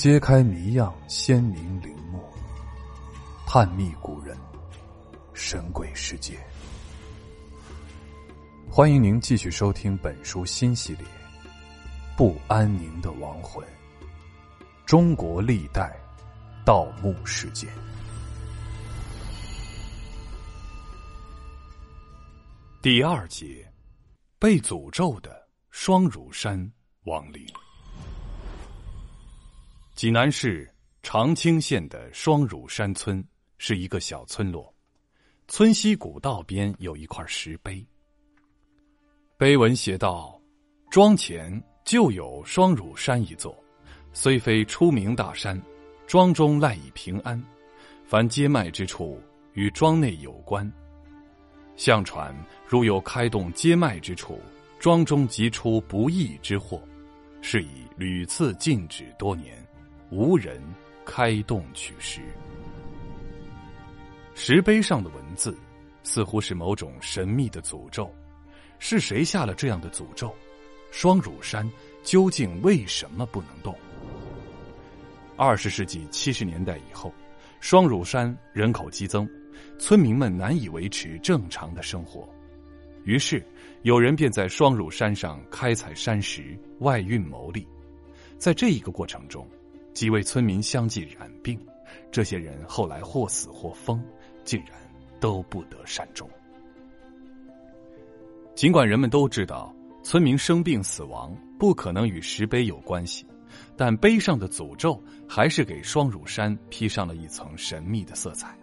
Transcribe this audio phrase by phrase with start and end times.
[0.00, 2.24] 揭开谜样鲜明陵墓，
[3.46, 4.34] 探秘古人
[5.34, 6.40] 神鬼世界。
[8.66, 11.04] 欢迎您继续收听本书新系列
[12.16, 13.62] 《不安宁的亡魂：
[14.86, 15.94] 中国历代
[16.64, 17.68] 盗墓事件》
[22.80, 23.70] 第二节：
[24.38, 26.72] 被诅咒的双乳山
[27.04, 27.46] 亡灵。
[30.00, 30.66] 济南市
[31.02, 33.22] 长清县的双乳山村
[33.58, 34.74] 是一个小村落，
[35.46, 37.86] 村西古道边有一块石碑。
[39.36, 40.40] 碑文写道
[40.90, 43.54] ：“庄前就有双乳山一座，
[44.14, 45.60] 虽非出名大山，
[46.06, 47.38] 庄中赖以平安。
[48.02, 49.20] 凡接脉之处，
[49.52, 50.66] 与庄内有关。
[51.76, 52.34] 相传，
[52.66, 54.40] 如有开动接脉之处，
[54.78, 56.82] 庄中即出不义之祸，
[57.42, 59.62] 是以屡次禁止多年，
[60.10, 60.60] 无人
[61.04, 62.20] 开动取石。
[64.34, 65.56] 石碑上的文字，
[66.02, 68.12] 似乎是某种神秘的诅咒。”
[68.82, 70.34] 是谁下了这样的诅咒？
[70.90, 71.70] 双乳山
[72.02, 73.76] 究竟为什么不能动？
[75.36, 77.12] 二十世纪七十年代以后，
[77.60, 79.28] 双乳山人口激增，
[79.78, 82.26] 村民们难以维持正常的生活，
[83.04, 83.44] 于是
[83.82, 87.68] 有人便在双乳山上开采山石，外运牟利。
[88.38, 89.46] 在这一个过程中，
[89.92, 91.58] 几位村民相继染病，
[92.10, 94.02] 这些人后来或死或疯，
[94.44, 94.78] 竟然
[95.18, 96.28] 都不得善终。
[98.54, 103.26] 尽管人们都知道村民生病死亡不可能与石碑有关系，
[103.76, 108.56] 但碑上的诅咒还是给双乳山披上了一层神秘的色彩。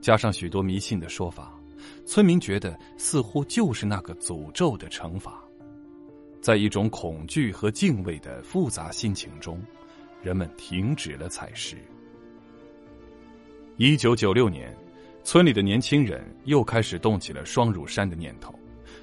[0.00, 1.54] 加上许多迷信的说法，
[2.06, 5.42] 村民觉得似乎就是那个诅咒的惩罚。
[6.40, 9.60] 在一种恐惧和敬畏的复杂心情中，
[10.22, 11.76] 人们停止了采石。
[13.76, 14.76] 一九九六年，
[15.24, 18.54] 村里的年轻人又开始动起了双乳山的念头。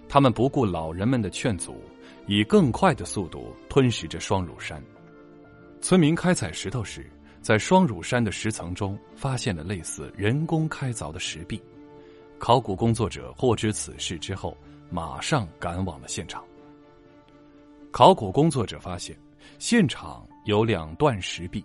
[0.09, 1.81] 他们不顾老人们的劝阻，
[2.27, 4.81] 以更快的速度吞噬着双乳山。
[5.81, 7.09] 村民开采石头时，
[7.41, 11.61] 在双乳山的石层中发现了类似人工开凿的石壁。
[12.37, 14.55] 考古工作者获知此事之后，
[14.89, 16.43] 马上赶往了现场。
[17.91, 19.17] 考古工作者发现，
[19.59, 21.63] 现场有两段石壁，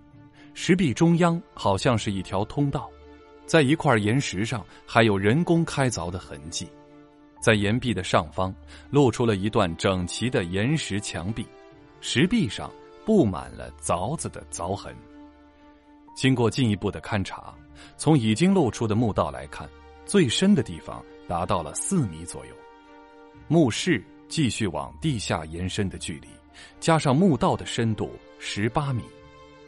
[0.55, 2.91] 石壁中央好像是一条通道，
[3.47, 6.69] 在一块岩石上还有人工开凿的痕迹。
[7.41, 8.55] 在岩壁的上方，
[8.89, 11.45] 露出了一段整齐的岩石墙壁，
[12.01, 12.71] 石壁上
[13.05, 14.95] 布满了凿子的凿痕。
[16.15, 17.53] 经过进一步的勘察，
[17.97, 19.69] 从已经露出的墓道来看，
[20.07, 22.53] 最深的地方达到了四米左右。
[23.49, 26.29] 墓室继续往地下延伸的距离，
[26.81, 29.03] 加上墓道的深度十八米，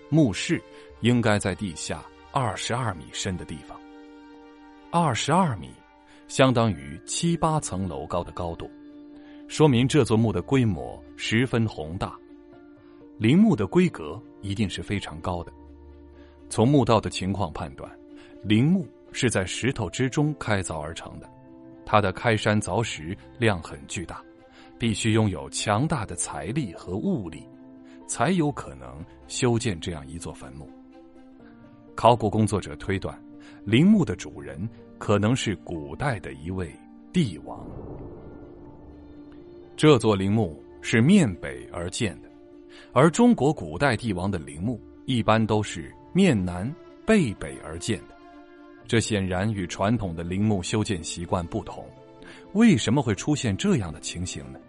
[0.08, 0.58] 墓室
[1.02, 2.02] 应该在地下
[2.32, 3.78] 二十二米深的地方。
[4.90, 5.68] 二十二米。
[6.28, 8.68] 相当于七八层楼高的高度，
[9.46, 12.18] 说明这座墓的规模十分宏大，
[13.18, 15.52] 陵墓的规格一定是非常高的。
[16.48, 17.94] 从墓道的情况判断，
[18.42, 21.28] 陵墓是在石头之中开凿而成的，
[21.84, 24.24] 它的开山凿石量很巨大，
[24.78, 27.46] 必须拥有强大的财力和物力，
[28.06, 30.68] 才有可能修建这样一座坟墓。
[31.94, 33.18] 考古工作者推断，
[33.64, 34.68] 陵墓的主人。
[34.96, 36.72] 可能是古代的一位
[37.12, 37.68] 帝王。
[39.76, 42.28] 这座陵墓是面北而建的，
[42.92, 46.72] 而中国古代帝王的陵墓一般都是面南
[47.04, 48.14] 背北而建的，
[48.86, 51.84] 这显然与传统的陵墓修建习惯不同。
[52.54, 54.60] 为什么会出现这样的情形呢？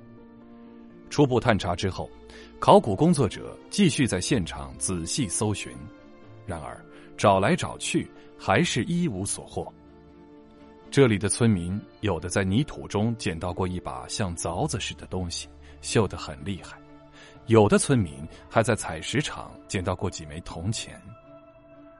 [1.11, 2.09] 初步探查之后，
[2.59, 5.71] 考古工作者继续在现场仔细搜寻，
[6.47, 6.83] 然而
[7.15, 8.09] 找来找去
[8.39, 9.71] 还是一无所获。
[10.89, 15.47] 这里的村民有的在泥土中捡到过一把像凿子似的东西，
[15.83, 16.75] 锈得很厉害；
[17.45, 18.13] 有的村民
[18.49, 20.99] 还在采石场捡到过几枚铜钱。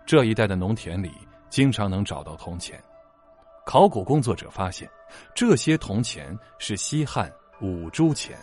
[0.04, 1.12] 这一带的农田里
[1.48, 2.82] 经常能找到铜钱。
[3.66, 4.90] 考古工作者发现，
[5.34, 7.32] 这些铜钱是西汉
[7.62, 8.38] 五铢钱。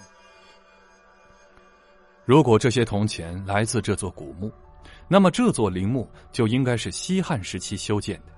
[2.24, 4.52] 如果这些铜钱来自这座古墓，
[5.08, 8.32] 那么这座陵墓就应该是西汉时期修建的。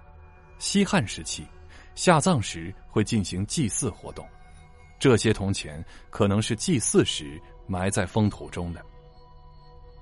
[0.59, 1.47] 西汉时期。
[1.95, 4.27] 下葬时会进行祭祀活动，
[4.99, 5.81] 这些铜钱
[6.11, 8.85] 可能是祭祀时埋在封土中的。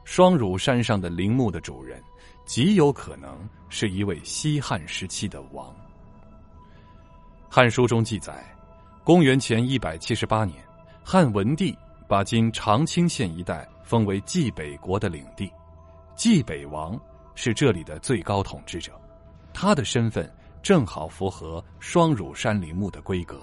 [0.02, 2.02] 双乳山上的陵墓的主人，
[2.46, 5.68] 极有可能是一位西汉时期的王。
[7.54, 8.42] 《汉书》中记载，
[9.04, 10.64] 公元前一百七十八年，
[11.04, 11.76] 汉文帝
[12.08, 15.52] 把今长清县一带封为冀北国的领地，
[16.16, 16.98] 冀北王
[17.34, 18.98] 是这里的最高统治者，
[19.52, 23.38] 他的身份正好符合双乳山陵墓的规格。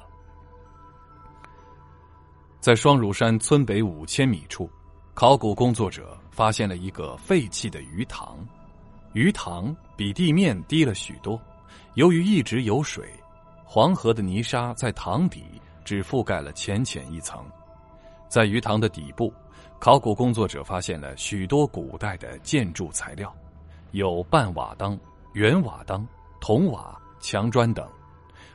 [2.59, 4.67] 在双乳山村北五千米处，
[5.13, 8.39] 考古工作者发现了一个废弃的鱼塘，
[9.13, 11.39] 鱼塘比地面低了许多。
[11.94, 13.07] 由于一直有水，
[13.71, 15.44] 黄河的泥沙在塘底
[15.86, 17.45] 只覆盖了浅浅一层。
[18.27, 19.31] 在鱼塘的底部，
[19.80, 23.31] 考古工作者发现了许多古代的建筑材料，
[23.92, 25.00] 有半瓦当、
[25.33, 26.04] 圆瓦当、
[26.42, 27.88] 铜瓦、墙砖等。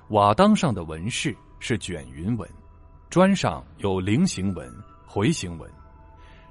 [0.08, 2.50] 瓦当上的纹饰是卷云纹，
[3.08, 4.68] 砖上有菱形纹、
[5.06, 5.70] 回形纹，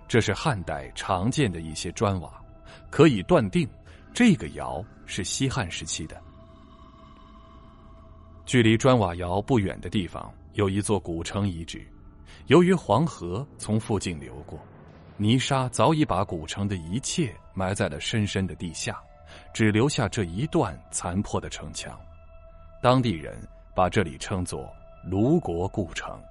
[0.07, 2.42] 这是汉代常见的一些砖瓦，
[2.89, 3.69] 可以断定
[4.13, 6.15] 这个窑是西汉时期的。
[8.45, 11.81] 距离砖瓦窑不远的地方有一座古城遗址，
[12.48, 14.60] 由于黄河从附近流过，
[15.16, 19.01] 泥沙早已把古城的一切埋在了深深的地下，
[19.54, 21.98] 只留下这一段残破的城墙。
[22.81, 23.36] 当地人
[23.74, 24.69] 把这里称作
[25.06, 26.22] 卢国故城。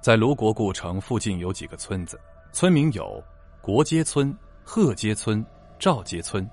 [0.00, 2.20] 在卢国故城附近有几个村子，
[2.52, 3.22] 村名有
[3.60, 5.44] 国街村、贺街村、
[5.78, 6.48] 赵街村。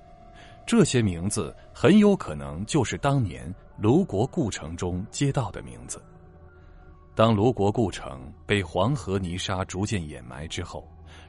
[0.66, 6.04] 这些名字很有可能就是当年卢国故城中街道的名字。
[7.14, 10.86] 当卢国故城被黄河泥沙逐渐掩埋之后，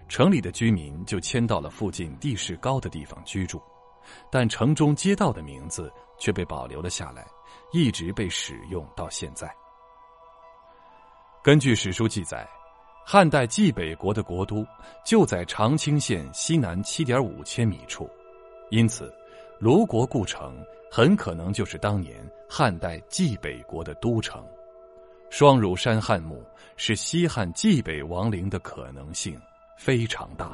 [0.08, 3.62] 城里的居民就迁到了附近地势高的地方居住，
[4.30, 7.26] 但城中街道的名字却被保留了下来，
[7.72, 9.54] 一直被使用到现在。
[11.42, 12.48] 根据史书记载，
[13.04, 14.66] 汉代冀北国的国都
[15.04, 18.08] 就在长清县西南七点五千米处，
[18.70, 19.12] 因此。
[19.58, 22.14] 卢国故城很可能就是当年
[22.48, 24.44] 汉代冀北国的都城，
[25.30, 26.44] 双乳山汉墓
[26.76, 29.40] 是西汉冀北王陵的可能性
[29.78, 30.52] 非常大。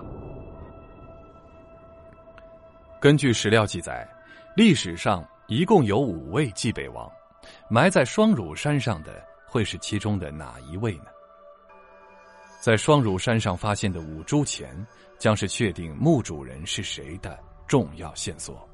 [3.01, 4.09] 根据史料记载，
[4.55, 7.11] 历史上一共有五位冀北王，
[7.69, 11.07] 埋在双乳山上的会是其中的哪一位呢？
[12.61, 14.87] 在双乳山上发现的五铢钱，
[15.19, 18.69] 将是确定墓主人是谁的重要线索。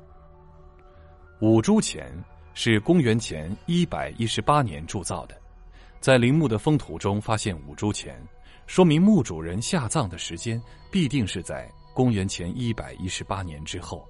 [1.40, 2.12] 五铢钱
[2.52, 5.40] 是公元前一百一十八年铸造的，
[6.00, 8.20] 在陵墓的封土中发现五铢钱，
[8.66, 14.04] 说明墓主人下葬的时间必定是在公元前一百一十八年之后。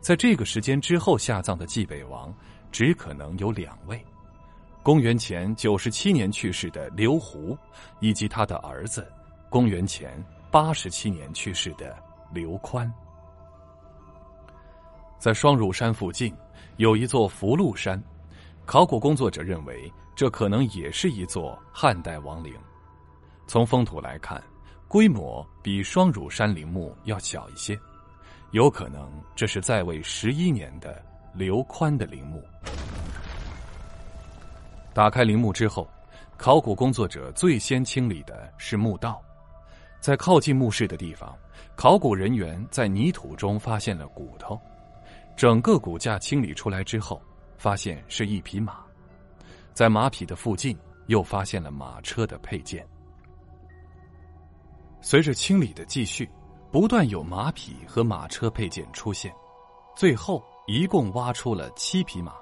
[0.00, 2.34] 在这个时间之后下葬的冀北王，
[2.72, 4.04] 只可能有两位：
[4.82, 7.56] 公元前九十七年去世的刘胡，
[8.00, 9.06] 以及他的儿子
[9.48, 11.96] 公元前八十七年去世的
[12.32, 12.92] 刘宽。
[15.22, 16.34] 在双乳山附近
[16.78, 18.02] 有一座福禄山，
[18.66, 22.52] 考古工作者认为这可能也是一座汉代王陵。
[23.46, 24.42] 从封土来看，
[24.88, 27.78] 规模比双乳山陵墓要小一些，
[28.50, 31.00] 有可能这是在位十一年的
[31.32, 32.42] 刘宽的陵墓。
[34.92, 35.88] 打开陵墓之后，
[36.36, 39.22] 考古工作者最先清理的是墓道，
[40.00, 41.32] 在靠近墓室的地方，
[41.76, 44.60] 考古人员在泥土中发现了骨头。
[45.36, 47.20] 整个骨架清理出来之后，
[47.56, 48.84] 发现是一匹马，
[49.72, 52.86] 在马匹的附近又发现了马车的配件。
[55.00, 56.30] 随着清理的继续，
[56.70, 59.34] 不断有马匹和马车配件出现，
[59.96, 62.34] 最后一共挖出了七匹马，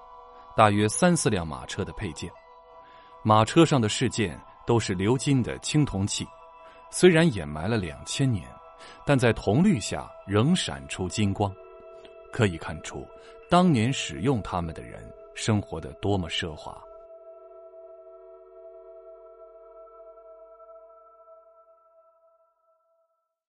[0.55, 2.31] 大约三四辆马车的配件。
[3.23, 6.27] 马车上的饰件都是鎏金的青铜器，
[6.91, 8.47] 虽然掩埋了两千年，
[9.07, 11.51] 但在铜绿下仍闪出金光。
[12.31, 13.07] 可以看出，
[13.49, 15.03] 当年使用他们的人
[15.35, 16.83] 生活的多么奢华。